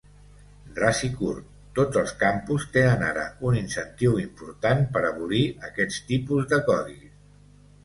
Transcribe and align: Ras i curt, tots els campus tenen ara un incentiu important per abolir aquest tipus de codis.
Ras 0.77 1.01
i 1.07 1.09
curt, 1.19 1.51
tots 1.79 1.99
els 2.01 2.13
campus 2.23 2.65
tenen 2.79 3.05
ara 3.11 3.27
un 3.51 3.59
incentiu 3.61 4.17
important 4.25 4.83
per 4.97 5.05
abolir 5.13 5.45
aquest 5.71 6.03
tipus 6.11 6.51
de 6.57 6.63
codis. 6.73 7.09